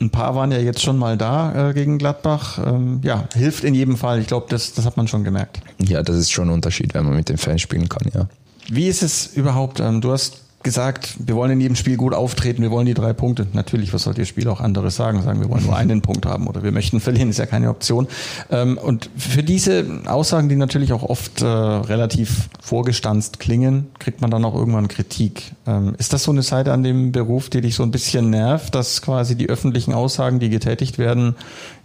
[0.00, 2.58] Ein paar waren ja jetzt schon mal da äh, gegen Gladbach.
[2.64, 4.20] Ähm, ja, hilft in jedem Fall.
[4.20, 5.60] Ich glaube, das, das hat man schon gemerkt.
[5.78, 8.28] Ja, das ist schon ein Unterschied, wenn man mit den Fans spielen kann, ja.
[8.68, 9.80] Wie ist es überhaupt?
[9.80, 13.14] Ähm, du hast gesagt, wir wollen in jedem Spiel gut auftreten, wir wollen die drei
[13.14, 13.46] Punkte.
[13.54, 15.22] Natürlich, was soll ihr Spiel auch anderes sagen?
[15.22, 18.08] Sagen, wir wollen nur einen Punkt haben oder wir möchten verlieren, ist ja keine Option.
[18.50, 24.30] Ähm, und für diese Aussagen, die natürlich auch oft äh, relativ vorgestanzt klingen, kriegt man
[24.30, 25.52] dann auch irgendwann Kritik.
[25.66, 28.74] Ähm, ist das so eine Seite an dem Beruf, die dich so ein bisschen nervt,
[28.74, 31.36] dass quasi die öffentlichen Aussagen, die getätigt werden,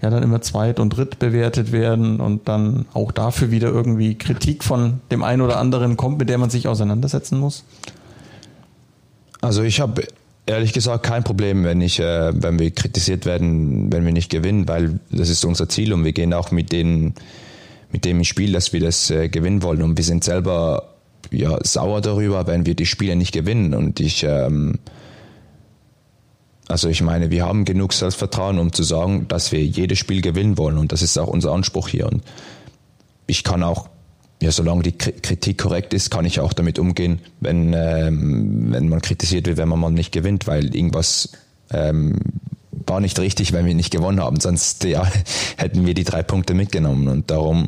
[0.01, 4.65] ja dann immer zweit- und dritt bewertet werden und dann auch dafür wieder irgendwie Kritik
[4.65, 7.63] von dem einen oder anderen kommt, mit der man sich auseinandersetzen muss?
[9.45, 10.07] Also ich habe
[10.45, 14.67] ehrlich gesagt kein Problem, wenn ich, äh, wenn wir kritisiert werden, wenn wir nicht gewinnen,
[14.67, 17.13] weil das ist unser Ziel und wir gehen auch mit den,
[17.91, 19.81] mit dem Spiel, dass wir das äh, gewinnen wollen.
[19.81, 20.95] Und wir sind selber
[21.31, 23.73] ja sauer darüber, wenn wir die Spiele nicht gewinnen.
[23.73, 24.79] Und ich ähm,
[26.67, 30.57] also ich meine, wir haben genug Selbstvertrauen, um zu sagen, dass wir jedes Spiel gewinnen
[30.57, 30.77] wollen.
[30.77, 32.07] Und das ist auch unser Anspruch hier.
[32.07, 32.23] Und
[33.27, 33.89] ich kann auch
[34.41, 39.01] ja, solange die Kritik korrekt ist, kann ich auch damit umgehen, wenn, ähm, wenn man
[39.01, 41.29] kritisiert wird, wenn man mal nicht gewinnt, weil irgendwas
[41.71, 42.19] ähm,
[42.85, 44.39] war nicht richtig, wenn wir nicht gewonnen haben.
[44.39, 45.09] Sonst ja,
[45.57, 47.07] hätten wir die drei Punkte mitgenommen.
[47.07, 47.67] Und darum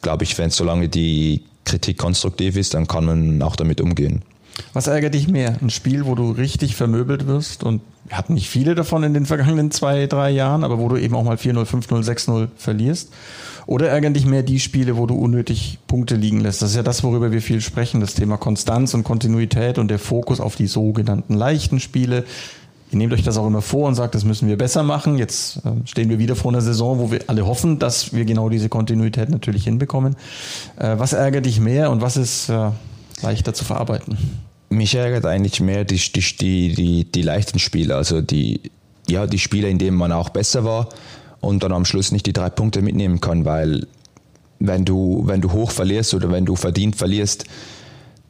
[0.00, 4.22] glaube ich, wenn solange die Kritik konstruktiv ist, dann kann man auch damit umgehen.
[4.72, 5.56] Was ärgert dich mehr?
[5.60, 9.26] Ein Spiel, wo du richtig vermöbelt wirst und wir hatten nicht viele davon in den
[9.26, 13.12] vergangenen zwei, drei Jahren, aber wo du eben auch mal 4-0, 5-0, 6-0 verlierst?
[13.66, 16.62] Oder ärgern dich mehr die Spiele, wo du unnötig Punkte liegen lässt?
[16.62, 19.98] Das ist ja das, worüber wir viel sprechen, das Thema Konstanz und Kontinuität und der
[19.98, 22.24] Fokus auf die sogenannten leichten Spiele.
[22.90, 25.18] Ihr nehmt euch das auch immer vor und sagt, das müssen wir besser machen.
[25.18, 28.48] Jetzt äh, stehen wir wieder vor einer Saison, wo wir alle hoffen, dass wir genau
[28.48, 30.16] diese Kontinuität natürlich hinbekommen.
[30.78, 32.70] Äh, was ärgert dich mehr und was ist äh,
[33.22, 34.18] leichter zu verarbeiten?
[34.70, 38.60] Mich ärgert eigentlich mehr die, die, die, die, die leichten Spiele, also die,
[39.08, 40.88] ja, die Spiele, in denen man auch besser war
[41.40, 43.86] und dann am Schluss nicht die drei Punkte mitnehmen kann, weil
[44.58, 47.44] wenn du, wenn du hoch verlierst oder wenn du verdient verlierst,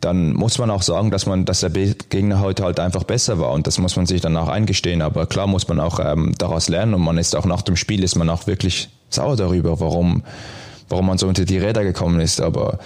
[0.00, 3.50] dann muss man auch sagen, dass man, dass der Gegner heute halt einfach besser war
[3.52, 5.02] und das muss man sich dann auch eingestehen.
[5.02, 8.04] Aber klar muss man auch ähm, daraus lernen und man ist auch nach dem Spiel
[8.04, 10.22] ist man auch wirklich sauer darüber, warum,
[10.88, 12.40] warum man so unter die Räder gekommen ist.
[12.40, 12.78] Aber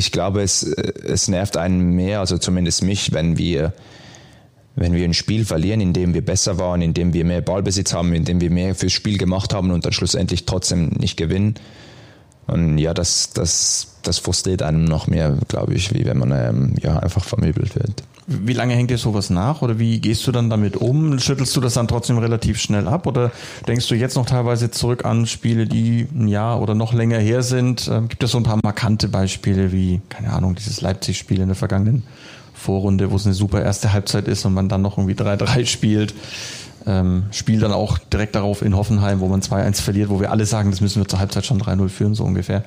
[0.00, 3.74] ich glaube, es, es nervt einen mehr, also zumindest mich, wenn wir
[4.76, 7.92] wenn wir ein Spiel verlieren, in dem wir besser waren, in dem wir mehr Ballbesitz
[7.92, 11.56] haben, in dem wir mehr fürs Spiel gemacht haben und dann schlussendlich trotzdem nicht gewinnen.
[12.46, 16.76] Und ja, das, das, das frustriert einem noch mehr, glaube ich, wie wenn man ähm,
[16.80, 18.04] ja, einfach vermöbelt wird.
[18.32, 21.18] Wie lange hängt dir sowas nach oder wie gehst du dann damit um?
[21.18, 23.32] Schüttelst du das dann trotzdem relativ schnell ab oder
[23.66, 27.42] denkst du jetzt noch teilweise zurück an Spiele, die ein Jahr oder noch länger her
[27.42, 27.90] sind?
[27.92, 31.56] Ähm, gibt es so ein paar markante Beispiele wie, keine Ahnung, dieses Leipzig-Spiel in der
[31.56, 32.04] vergangenen
[32.54, 36.14] Vorrunde, wo es eine super erste Halbzeit ist und man dann noch irgendwie 3-3 spielt.
[36.86, 40.46] Ähm, Spiel dann auch direkt darauf in Hoffenheim, wo man 2-1 verliert, wo wir alle
[40.46, 42.62] sagen, das müssen wir zur Halbzeit schon 3-0 führen, so ungefähr.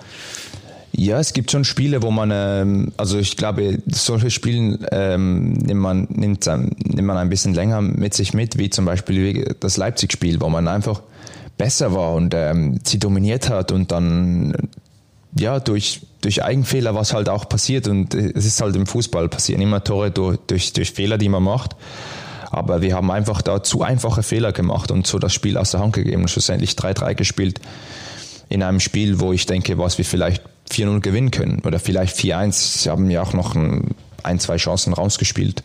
[0.96, 5.82] Ja, es gibt schon Spiele, wo man, ähm, also ich glaube, solche Spiele ähm, nimmt,
[5.82, 10.40] man, nimmt, nimmt man ein bisschen länger mit sich mit, wie zum Beispiel das Leipzig-Spiel,
[10.40, 11.02] wo man einfach
[11.58, 14.56] besser war und ähm, sie dominiert hat und dann
[15.36, 19.62] ja durch durch Eigenfehler, was halt auch passiert und es ist halt im Fußball passieren
[19.62, 21.76] immer Tore durch, durch, durch Fehler, die man macht.
[22.50, 25.82] Aber wir haben einfach da zu einfache Fehler gemacht und so das Spiel aus der
[25.82, 27.60] Hand gegeben und schlussendlich 3-3 gespielt
[28.48, 32.52] in einem Spiel, wo ich denke, was wir vielleicht 4-0 gewinnen können oder vielleicht 4-1.
[32.52, 35.64] Sie haben ja auch noch ein, zwei Chancen rausgespielt.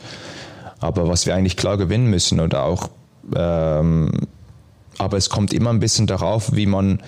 [0.81, 2.91] Aber was wir eigentlich klar gewinnen müssen oder auch,
[3.35, 4.11] ähm,
[4.99, 7.01] aber es kommt immer ein bisschen darauf, wie man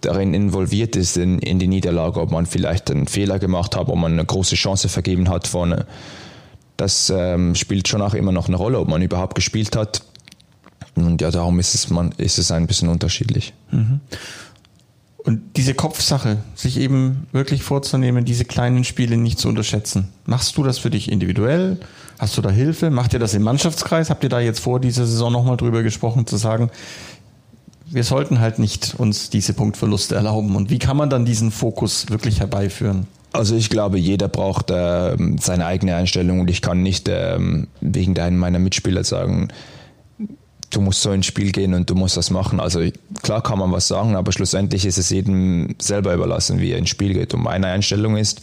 [0.00, 3.96] darin involviert ist in, in die Niederlage, ob man vielleicht einen Fehler gemacht hat, ob
[3.96, 5.86] man eine große Chance vergeben hat vorne.
[6.76, 10.02] Das ähm, spielt schon auch immer noch eine Rolle, ob man überhaupt gespielt hat.
[10.94, 13.54] Und ja, darum ist es, man, ist es ein bisschen unterschiedlich.
[13.70, 14.00] Mhm.
[15.24, 20.08] Und diese Kopfsache, sich eben wirklich vorzunehmen, diese kleinen Spiele nicht zu unterschätzen.
[20.26, 21.78] Machst du das für dich individuell?
[22.18, 22.90] Hast du da Hilfe?
[22.90, 24.10] Macht ihr das im Mannschaftskreis?
[24.10, 26.70] Habt ihr da jetzt vor dieser Saison nochmal drüber gesprochen, zu sagen,
[27.86, 30.56] wir sollten halt nicht uns diese Punktverluste erlauben.
[30.56, 33.06] Und wie kann man dann diesen Fokus wirklich herbeiführen?
[33.32, 37.38] Also ich glaube, jeder braucht äh, seine eigene Einstellung und ich kann nicht äh,
[37.80, 39.48] wegen deinen meiner Mitspieler sagen,
[40.72, 42.60] du musst so ins Spiel gehen und du musst das machen.
[42.60, 42.80] Also
[43.22, 46.90] klar kann man was sagen, aber schlussendlich ist es jedem selber überlassen, wie er ins
[46.90, 47.34] Spiel geht.
[47.34, 48.40] Und meine Einstellung ist,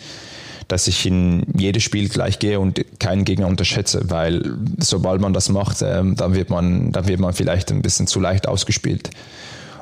[0.68, 5.50] dass ich in jedes Spiel gleich gehe und keinen Gegner unterschätze, weil sobald man das
[5.50, 9.10] macht, ähm, dann wird man, dann wird man vielleicht ein bisschen zu leicht ausgespielt.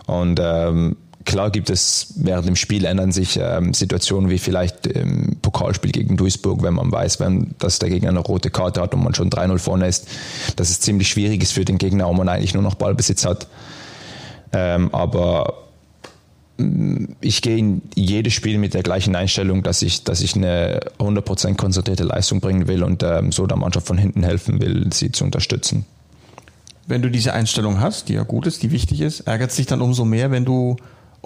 [0.06, 0.96] Und ähm,
[1.28, 6.18] klar gibt es während dem Spiel ändern sich ähm, Situationen wie vielleicht im Pokalspiel gegen
[6.18, 9.30] Duisburg, wenn man weiß, wenn, dass der Gegner eine rote Karte hat und man schon
[9.30, 10.08] 3-0 vorne ist,
[10.56, 13.48] dass es ziemlich schwierig ist für den Gegner, und man eigentlich nur noch Ballbesitz hat.
[14.54, 15.66] Ähm, aber
[17.20, 21.56] ich gehe in jedes Spiel mit der gleichen Einstellung, dass ich, dass ich eine 100%
[21.56, 25.26] konzentrierte Leistung bringen will und ähm, so der Mannschaft von hinten helfen will, sie zu
[25.26, 25.86] unterstützen.
[26.88, 29.66] Wenn du diese Einstellung hast, die ja gut ist, die wichtig ist, ärgert es dich
[29.66, 30.78] dann umso mehr, wenn du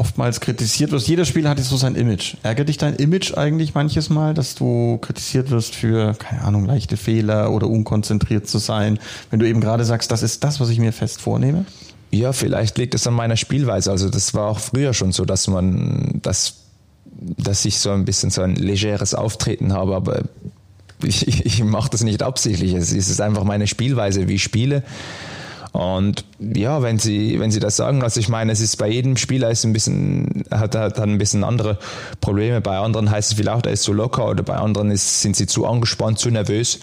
[0.02, 1.08] oftmals kritisiert wirst.
[1.08, 2.34] Jeder Spieler hat jetzt so sein Image.
[2.42, 6.98] Ärgert dich dein Image eigentlich manches Mal, dass du kritisiert wirst für, keine Ahnung, leichte
[6.98, 8.98] Fehler oder unkonzentriert zu sein,
[9.30, 11.66] wenn du eben gerade sagst, das ist das, was ich mir fest vornehme?
[12.10, 13.92] Ja, vielleicht liegt es an meiner Spielweise.
[13.92, 16.56] Also das war auch früher schon so, dass man, dass,
[17.38, 20.24] dass ich so ein bisschen so ein legeres Auftreten habe, aber
[21.04, 22.74] ich, ich mache das nicht absichtlich.
[22.74, 24.82] Es ist einfach meine Spielweise, wie ich spiele.
[25.72, 29.16] Und ja, wenn Sie, wenn Sie das sagen, also ich meine, es ist bei jedem
[29.16, 31.78] Spieler ist ein bisschen, hat, hat, hat ein bisschen andere
[32.20, 32.60] Probleme.
[32.60, 35.48] Bei anderen heißt es vielleicht, er ist zu locker oder bei anderen ist, sind sie
[35.48, 36.80] zu angespannt, zu nervös.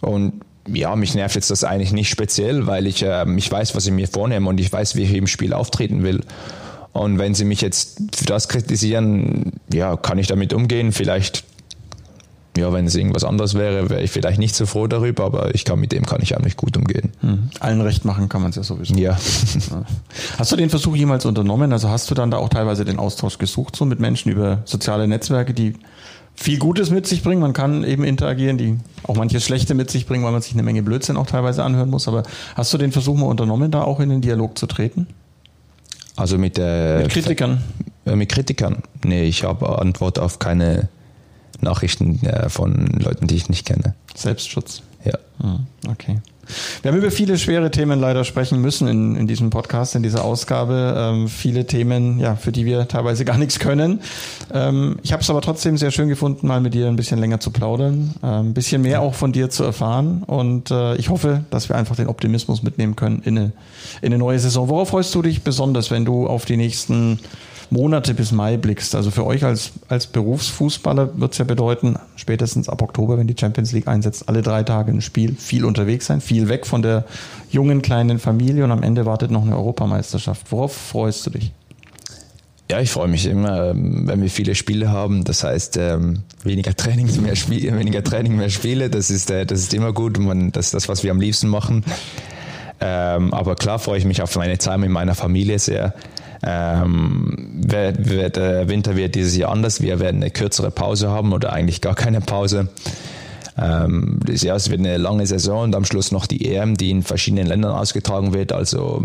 [0.00, 3.86] Und ja, mich nervt jetzt das eigentlich nicht speziell, weil ich, äh, ich weiß, was
[3.86, 6.20] ich mir vornehme und ich weiß, wie ich im Spiel auftreten will.
[6.92, 10.92] Und wenn Sie mich jetzt für das kritisieren, ja, kann ich damit umgehen.
[10.92, 11.44] Vielleicht,
[12.56, 15.64] ja, wenn es irgendwas anderes wäre, wäre ich vielleicht nicht so froh darüber, aber ich
[15.64, 17.12] kann mit dem kann ich eigentlich gut umgehen.
[17.20, 17.50] Hm.
[17.60, 18.94] Allen recht machen kann man es ja sowieso.
[18.94, 19.16] Ja.
[20.38, 21.72] Hast du den Versuch jemals unternommen?
[21.72, 25.06] Also hast du dann da auch teilweise den Austausch gesucht, so mit Menschen über soziale
[25.06, 25.74] Netzwerke, die
[26.34, 27.40] viel Gutes mit sich bringen.
[27.40, 30.62] Man kann eben interagieren, die auch manches Schlechte mit sich bringen, weil man sich eine
[30.62, 32.08] Menge Blödsinn auch teilweise anhören muss.
[32.08, 32.22] Aber
[32.54, 35.06] hast du den Versuch mal unternommen, da auch in den Dialog zu treten?
[36.14, 37.62] Also mit, äh, Mit Kritikern?
[38.04, 38.82] Äh, mit Kritikern?
[39.04, 40.88] Nee, ich habe Antwort auf keine
[41.60, 43.94] Nachrichten äh, von Leuten, die ich nicht kenne.
[44.14, 44.82] Selbstschutz.
[45.04, 45.18] Ja.
[45.40, 46.18] Hm, Okay.
[46.82, 50.24] Wir haben über viele schwere Themen leider sprechen müssen in, in diesem Podcast, in dieser
[50.24, 50.94] Ausgabe.
[50.96, 54.00] Ähm, viele Themen, ja, für die wir teilweise gar nichts können.
[54.52, 57.40] Ähm, ich habe es aber trotzdem sehr schön gefunden, mal mit dir ein bisschen länger
[57.40, 60.22] zu plaudern, äh, ein bisschen mehr auch von dir zu erfahren.
[60.22, 63.52] Und äh, ich hoffe, dass wir einfach den Optimismus mitnehmen können in eine,
[64.02, 64.68] in eine neue Saison.
[64.68, 67.18] Worauf freust du dich besonders, wenn du auf die nächsten
[67.70, 68.94] Monate bis Mai blickst.
[68.94, 73.36] Also für euch als, als Berufsfußballer wird es ja bedeuten, spätestens ab Oktober, wenn die
[73.38, 77.04] Champions League einsetzt, alle drei Tage ein Spiel, viel unterwegs sein, viel weg von der
[77.50, 80.50] jungen kleinen Familie und am Ende wartet noch eine Europameisterschaft.
[80.50, 81.52] Worauf freust du dich?
[82.68, 85.22] Ja, ich freue mich immer, ähm, wenn wir viele Spiele haben.
[85.22, 88.90] Das heißt, ähm, weniger Training, mehr Spiele, weniger Training, mehr Spiele.
[88.90, 90.18] Das ist, äh, das ist immer gut.
[90.18, 91.84] Man, das ist das, was wir am liebsten machen.
[92.80, 95.94] Ähm, aber klar freue ich mich auf meine Zeit mit meiner Familie sehr.
[96.42, 99.80] Ähm, der Winter wird dieses Jahr anders.
[99.80, 102.68] Wir werden eine kürzere Pause haben oder eigentlich gar keine Pause.
[103.58, 106.90] Ähm, das Jahr es wird eine lange Saison und am Schluss noch die EM, die
[106.90, 108.52] in verschiedenen Ländern ausgetragen wird.
[108.52, 109.04] Also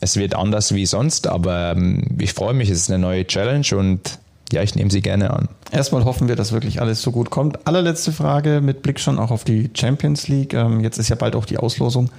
[0.00, 2.70] es wird anders wie sonst, aber ähm, ich freue mich.
[2.70, 4.18] Es ist eine neue Challenge und
[4.52, 5.48] ja, ich nehme sie gerne an.
[5.70, 7.66] Erstmal hoffen wir, dass wirklich alles so gut kommt.
[7.66, 10.54] Allerletzte Frage mit Blick schon auch auf die Champions League.
[10.54, 12.10] Ähm, jetzt ist ja bald auch die Auslosung.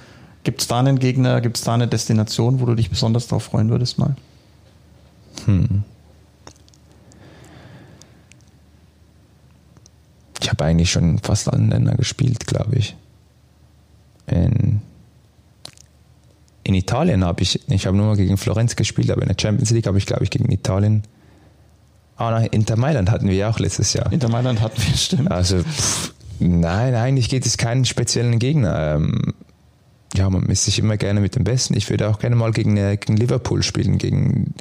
[0.44, 3.44] Gibt es da einen Gegner, gibt es da eine Destination, wo du dich besonders darauf
[3.44, 4.16] freuen würdest mal?
[5.46, 5.84] Hm.
[10.40, 12.96] Ich habe eigentlich schon in fast allen Ländern gespielt, glaube ich.
[14.26, 14.80] In,
[16.64, 19.70] in Italien habe ich, ich habe nur mal gegen Florenz gespielt, aber in der Champions
[19.70, 21.02] League habe ich, glaube ich, gegen Italien.
[22.16, 24.12] Ah, nein, Inter Mailand hatten wir ja auch letztes Jahr.
[24.12, 25.30] Inter Mailand hatten wir, stimmt.
[25.30, 28.96] Also, pff, nein, eigentlich geht es keinen speziellen Gegner.
[28.96, 29.34] Ähm,
[30.14, 31.76] ja, man misst sich immer gerne mit dem Besten.
[31.76, 34.54] Ich würde auch gerne mal gegen, äh, gegen Liverpool spielen, gegen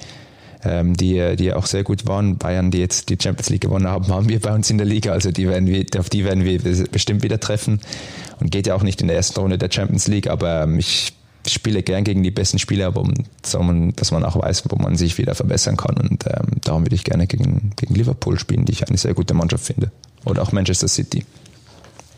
[0.64, 2.38] ähm, die, die auch sehr gut waren.
[2.38, 5.12] Bayern, die jetzt die Champions League gewonnen haben, haben wir bei uns in der Liga.
[5.12, 6.60] Also die werden wir, auf die werden wir
[6.92, 7.80] bestimmt wieder treffen.
[8.40, 11.14] Und geht ja auch nicht in der ersten Runde der Champions League, aber ähm, ich
[11.48, 15.36] spiele gern gegen die besten Spieler, man, dass man auch weiß, wo man sich wieder
[15.36, 15.98] verbessern kann.
[15.98, 19.34] Und ähm, darum würde ich gerne gegen, gegen Liverpool spielen, die ich eine sehr gute
[19.34, 19.92] Mannschaft finde.
[20.26, 21.26] Oder auch Manchester City.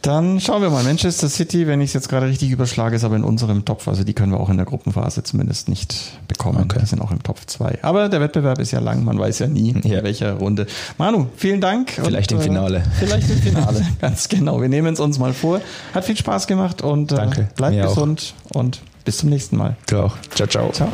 [0.04, 0.84] Dann schauen wir mal.
[0.84, 3.88] Manchester City, wenn ich es jetzt gerade richtig überschlage, ist aber in unserem Topf.
[3.88, 6.60] Also die können wir auch in der Gruppenphase zumindest nicht bekommen.
[6.66, 6.80] Okay.
[6.82, 7.80] Die sind auch im Topf 2.
[7.84, 10.00] Aber der Wettbewerb ist ja lang, man weiß ja nie, Ja.
[10.00, 10.68] in welcher Runde.
[10.98, 11.90] Manu, vielen Dank.
[11.92, 12.80] Vielleicht im Finale.
[12.80, 14.62] Äh, vielleicht im Finale, ganz genau.
[14.62, 15.62] Wir nehmen es uns mal vor.
[15.94, 17.48] Hat viel Spaß gemacht und äh, Danke.
[17.56, 17.96] bleibt Mir auch.
[17.96, 19.78] gesund und bis zum nächsten Mal.
[19.88, 20.18] Du auch.
[20.36, 20.70] Ciao, ciao.
[20.74, 20.90] Ciao.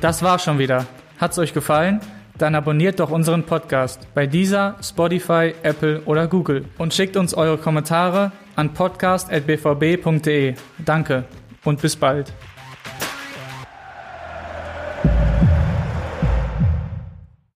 [0.00, 0.86] Das war's schon wieder.
[1.18, 2.00] Hat's euch gefallen?
[2.38, 7.56] Dann abonniert doch unseren Podcast bei dieser, Spotify, Apple oder Google und schickt uns eure
[7.56, 10.54] Kommentare an podcast.bvb.de.
[10.84, 11.24] Danke
[11.64, 12.32] und bis bald.